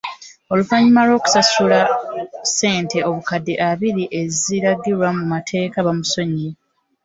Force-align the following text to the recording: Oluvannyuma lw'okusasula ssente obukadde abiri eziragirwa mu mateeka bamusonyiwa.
Oluvannyuma 0.51 1.01
lw'okusasula 1.07 1.79
ssente 2.47 2.97
obukadde 3.09 3.53
abiri 3.69 4.03
eziragirwa 4.21 5.07
mu 5.17 5.23
mateeka 5.33 5.77
bamusonyiwa. 5.87 6.53